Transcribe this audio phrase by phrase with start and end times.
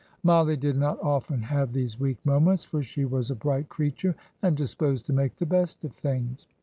[0.23, 4.57] Mollie did not often have these weak moments, for she was a bright creature, and
[4.57, 6.47] disposed to make the best of things.